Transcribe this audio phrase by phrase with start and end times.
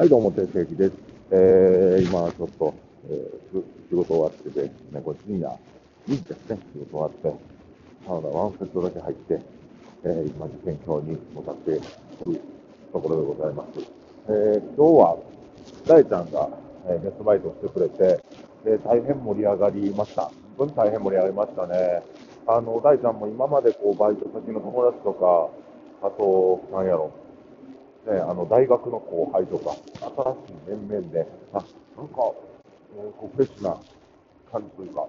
[0.00, 0.92] はい、どうも、定石です。
[1.30, 2.72] えー、今、ちょっと、
[3.10, 5.50] えー、仕事終わってて、ね、これ深夜、
[6.08, 7.38] いいですね、仕事終わって、
[8.06, 9.42] サウナワンセットだけ入って、
[10.04, 11.80] えー、今、受験表に向かっている
[12.94, 13.80] ところでございます。
[14.28, 15.18] えー、今日は、
[15.86, 16.48] 大ちゃんが、
[16.88, 18.24] えー、ゲストバイトしてくれて、
[18.64, 20.32] えー、大変盛り上がりました。
[20.56, 22.02] 本当に大変盛り上がりましたね。
[22.46, 25.50] あの、大ちゃんも今までこう、バイト先の友達とか、
[26.08, 27.12] あと、なんやろ、
[28.06, 31.58] ね、あの大学の後輩とか、新しい面々で、あ
[31.96, 32.32] なんか、
[32.96, 33.76] えー、こうフレッシュな
[34.50, 35.06] 感じというか、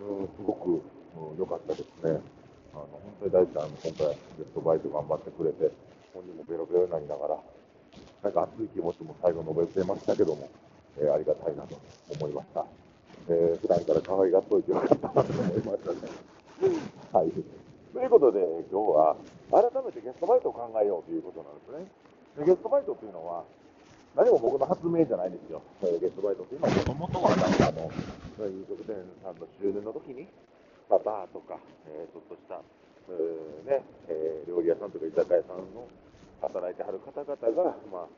[0.00, 0.82] うん、すごく
[1.38, 2.20] 良、うん、かったですね。
[2.72, 5.70] あの本当に大ちゃん、今回、ゲストバイト頑張ってくれて、
[6.14, 7.38] 本人もベロベロになりながら、
[8.22, 10.48] なんか熱い気持ちも最後述べてましたけども、
[10.98, 11.76] えー、ありがたいなと
[12.18, 12.64] 思いました。
[13.28, 15.98] えー、普段から可愛がっといてよかったなと思いましたね。
[17.12, 17.30] はい。
[17.92, 19.16] ということで、今日は
[19.50, 22.11] 改めてゲストバイトを考えようということなんですね。
[22.40, 23.44] ゲストバイトっていうのは、
[24.16, 25.60] 何も僕の発明じゃないですよ。
[26.00, 27.92] ゲストバイトって今、もともとはなんかあの、
[28.48, 30.28] 飲食店さんの終電の時に、
[30.88, 31.56] まあ、バーとか、
[31.88, 32.60] えー、ちょっとした、
[33.08, 35.88] えー、ね、えー、料理屋さんとか居酒屋さんの
[36.40, 38.08] 働いてはる方々が、まあ、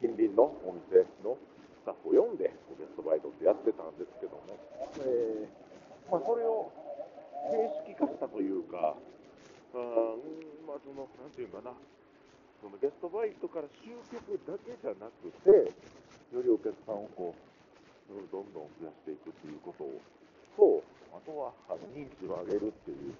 [0.00, 1.38] 近隣のお店の
[1.82, 4.58] スタッフを呼んで、ゲストバイトってやってたんですけども、
[5.02, 6.70] えー、まあ、それを
[7.86, 8.94] 形式化したというか、
[9.74, 10.14] あ
[10.66, 11.70] まあ、その、なんていうかな、
[12.64, 15.52] そのゲストバイトから集客だけじゃなくて、
[16.32, 20.00] よりお客さんをこう、どんどん増やしていくっていうことを、
[20.56, 20.80] と、
[21.12, 23.12] あとはあの認知を上げるっていう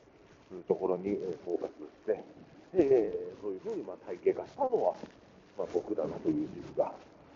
[0.65, 2.25] ところにフォーカスして、
[2.73, 4.97] えー、そういうふうにまあ体系化したのは、
[5.61, 6.89] まあ、僕だなという自負が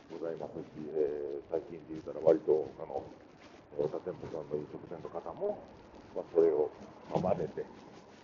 [0.09, 3.05] ございますし、えー、最近で言うたら割と、あの、
[3.85, 5.61] 他店舗さんの飲食店の方も、
[6.17, 6.73] まあ、それを
[7.13, 7.69] 真似て、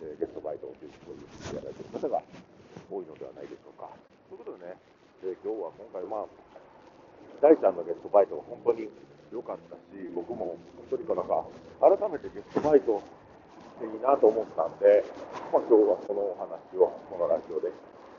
[0.01, 2.25] えー、ゲストバイトをというそういうふうにやられている方が
[2.91, 3.89] 多いのではないでしょうか。
[4.28, 4.77] ということでね、
[5.25, 6.28] えー、今日は今回、まあ、
[7.41, 8.89] 大ちゃんのゲストバイトは本当に
[9.33, 10.56] 良かったし、僕も
[10.91, 11.45] 本当になんか、
[11.80, 15.05] 改めてゲストバイトっていいなと思ったんで、
[15.51, 17.70] まあ、今日はこのお話を、このラジオで、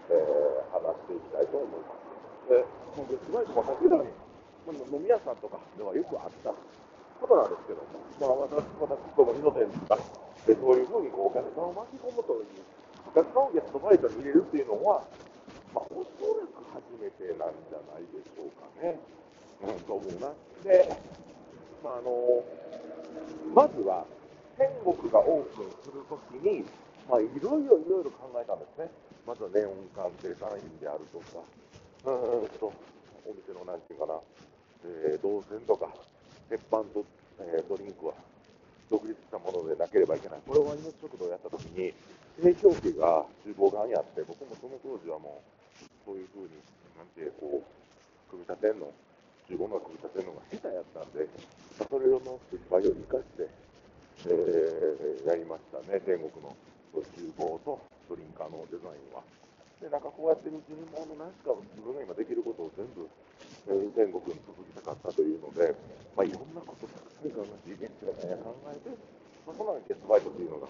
[0.10, 2.06] えー、話していきたいと思います。
[2.52, 2.62] で、
[2.96, 4.26] このゲストバイトもさっき言ったように、
[4.66, 6.52] まあ、飲み屋さんとかではよくあった
[7.22, 9.98] ことなんですけども、まあ、私私ども二の店とか、
[10.46, 12.62] でそういうふうにこうお客さんを巻き込むという
[13.16, 15.00] お客さんをゲストバイトに入れるっていうのは、
[15.72, 19.00] まあ、おそらく初めてなんじゃないでしょうかね。
[19.64, 20.36] うん、と思うな。
[20.68, 20.84] で、
[21.80, 22.44] まあ、あの
[23.56, 24.04] まずは、
[24.60, 26.68] 天国がオープンするときに、
[27.08, 28.92] まあ、いろいろいろいろ考えたんですね。
[29.26, 31.40] まずはネオン管デザインであるとか、
[32.12, 32.68] うんと、
[33.24, 34.20] お店のなんていうかな、
[34.84, 35.88] えー、動線とか、
[36.50, 37.06] 鉄板と、
[37.40, 38.14] えー、ドリンクは
[38.90, 40.40] 独立したものでなければいけない。
[40.46, 41.94] これは命食堂をやったときに、
[42.42, 46.60] 提供機が厨房側にあって、僕もその当時はもう、そういうふうに、
[47.00, 48.92] なんて、こう、組み立てんの、
[49.48, 51.24] 厨房の組み立てるのが下手やったんで、
[51.80, 52.20] まあ、それの
[52.52, 53.48] 失敗を生かして、
[54.28, 56.52] えー、やりましたね、天国の
[56.92, 57.80] 厨房と
[58.10, 59.24] ドリンカーのデザインは。
[59.80, 63.08] で、なんかこうやってるうちに、もう何か自分が今できることを全部、
[63.68, 65.72] えー、天国に続きたかったというので、
[66.20, 68.92] まあ、いろんなことたくさん考えて、現地の考えて、
[69.48, 70.68] まあ、そのゲストバイトというのが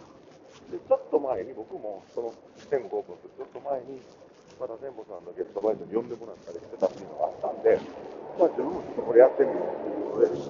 [0.71, 2.31] で、ちょっと前に僕もその
[2.71, 3.99] 天国オープンするちょっと前に、
[4.55, 7.75] また天保さんのゲストバイトに呼んでもらったりしてたっていうのがあったんで、
[8.39, 10.47] まあ自分もちょっとこれやってみようという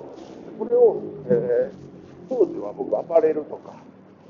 [0.62, 3.74] ことで、これを、えー、当時は僕アパレルとか、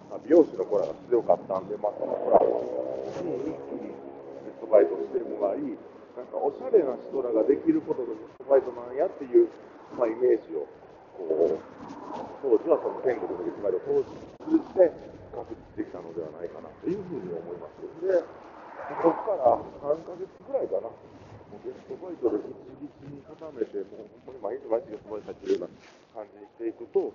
[0.07, 3.91] まあ、美容師の子らが強かったんで、まあその子らに一気に
[4.47, 9.51] ゲストバイトしてもらい、なんかおしゃれな人らができることでゲストバイトなんやっていう、
[9.99, 10.63] まあ、イメージを、
[11.19, 11.59] こう、
[12.39, 14.07] 当時はその天国のゲストバイトを
[14.47, 17.83] 通じて、確立できたのではないかなというふうに思います。
[17.99, 18.23] で、
[19.03, 20.95] ここから3ヶ月ぐらいかな、も
[21.59, 25.75] うゲストバイトで一日に固めて、もう本当に毎日毎日ゲストバイト入ってるような
[26.15, 27.11] 感じにしていくと、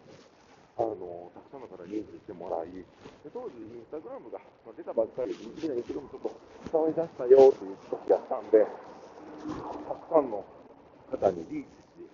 [0.79, 2.85] あのたくさんの方に認知してもらい、で
[3.33, 4.41] 当時、インスタグラムが
[4.77, 6.33] 出たばっかりで、インスタグラムちょっと
[6.73, 10.45] 触り出したよという時やったんで、たくさんの
[11.11, 12.09] 方にリーチし、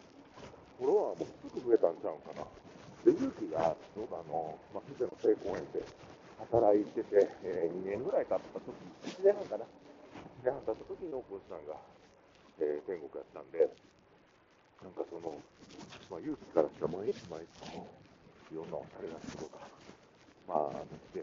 [0.79, 2.45] フォロワーもすぐ増えたんちゃうかな。
[3.07, 5.79] で、勇気が、ちょうどあの、まあ、富士の成功園で
[6.51, 8.67] 働いてて、えー、2年ぐらい経った時、
[9.15, 9.65] 1年半かな、
[10.43, 11.79] 1年半経った時にオープンしたのが、
[12.59, 13.63] えー、天国やったんで、
[14.83, 15.39] なんかその、
[16.11, 19.63] まあ、勇気からしたら毎日毎日、いろんなおしゃれな人とか、
[20.51, 21.23] まあ、見て、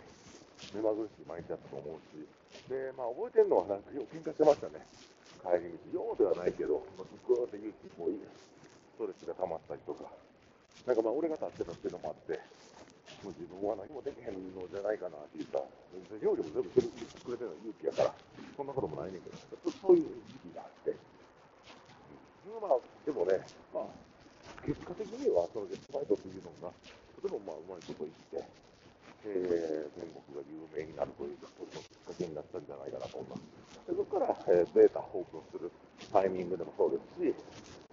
[0.72, 2.24] 目まぐるしい毎日だったと思うし、
[2.72, 4.88] で、まあ、覚えてるのは、なんかよう喧嘩してましたね。
[5.44, 10.08] 帰り道、ようではないけど、まあ、ずっと勇気もいい、ストレスが溜まったりとか、
[10.86, 12.40] なんかまあ俺が立ってたっていうのもあって、
[13.24, 15.64] もう自分は何もできへんのじゃないかなっていうか、
[16.20, 16.70] 料理も全部
[17.24, 18.14] 作れてるのは勇気やから、
[18.58, 19.40] そんなこともないねんけど、
[19.80, 20.92] そういう時期があって、
[22.60, 23.40] まあ、でもね、
[23.72, 23.88] まあ、
[24.68, 26.72] 結果的にはそのゲストバイトというのが、
[27.16, 28.44] とてもまあうまいこと言って、
[29.26, 33.64] えー、全国が有名になるというか、そのきっかけになったんじゃないかなと思います。
[33.88, 35.72] でそこから、えー、データオープンする
[36.12, 37.36] タイミングでもそうですし、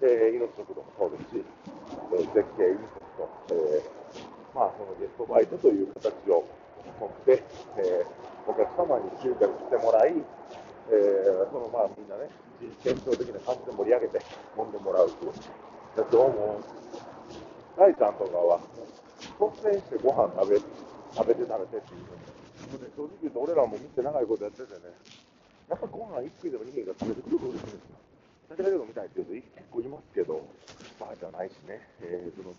[0.02, 6.46] えー、命速度もそうですし、えー、絶景インパクト、えー、まあそのゲストバイトという形を
[6.98, 7.42] 持って、
[7.78, 12.30] えー、お客様に集客してもらい、えー、そのまあみんなね、
[12.82, 14.18] 健康的な感じで盛り上げて
[14.58, 15.32] 飲んでもらうという。
[16.10, 16.60] どうも、
[17.76, 18.60] 大ちゃんとかは、
[19.20, 20.60] 率先してご飯食べ
[21.14, 22.06] 食べて食べてっていう
[22.70, 24.94] ふうに、正直言うと俺らも見て長いことやっててね、
[25.68, 28.00] やっぱご飯1食でも2品が食べてくると嬉しいんですよ。
[28.50, 30.42] だけだけど見たいっていう人結構いますけど、
[30.98, 32.50] まあじゃないしね、えー、その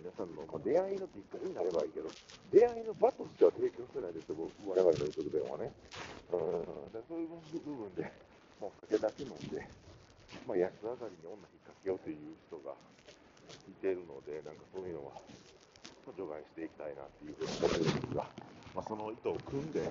[0.00, 2.08] 皆さんの、まあ、出会いのきっかけになればいいけど、
[2.52, 5.72] 出会いの場としては提供してないですよ、僕我々の言うとこではね。
[6.32, 8.08] うんでそういう部分で、
[8.60, 9.60] もう酒だけ飲んで、
[10.48, 12.72] まあ、安上がりに女引っ掛けようという人が
[13.68, 15.20] いてるので、なんかそういうのは
[16.06, 18.22] と除外していきたいなっていうふうに思ってるんですが、
[18.78, 19.90] まあ、その意図を組んで、で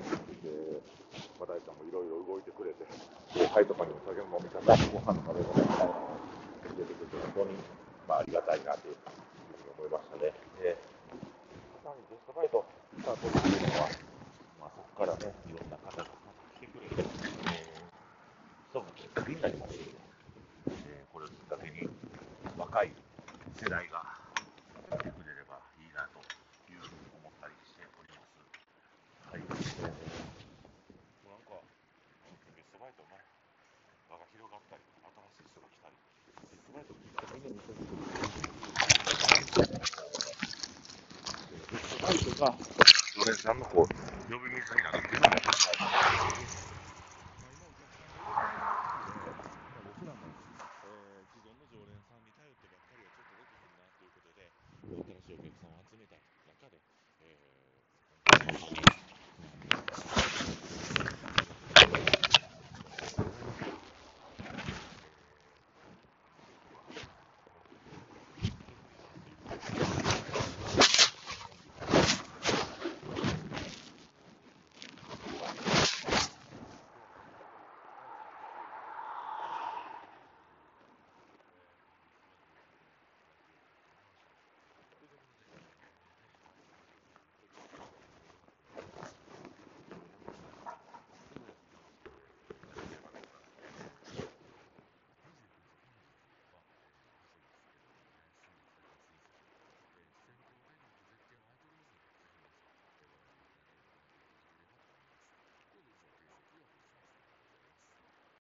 [1.36, 2.88] まあ、大ちゃんもいろいろ動いてくれて、
[3.36, 6.16] 後輩とかにも酒の飲み方、ご飯の食べ方みたいなのを
[6.72, 7.60] 教えてくれて、本当に、
[8.08, 10.32] まあ、ありがたいなというふうに思いましたね。
[10.64, 10.80] で
[11.84, 12.64] さらにゲストバイト
[12.96, 13.92] スタートっていうのは、
[14.64, 16.08] まあ、そこからね、いろんな方が
[16.56, 17.92] 来てくれて、えー、
[18.72, 19.92] そのきっかけになりますので、
[20.96, 21.84] えー、これをきっかけに
[22.56, 22.96] 若い
[23.60, 24.16] 世代が
[24.96, 26.18] 来てくれればいいなと
[26.72, 28.42] いうふうに思ったりしております。
[29.30, 29.44] はい。
[29.44, 31.62] えー、なんか、
[32.56, 33.22] ゲストバイトね、
[34.10, 36.00] 場が広がったり、新しい人が来たり、
[36.76, 38.10] ゲストバイトみんな見せてくれる。
[41.72, 42.60] ゲストバイトが、
[43.16, 45.48] 常連さんのこう、呼び水になっていうのも、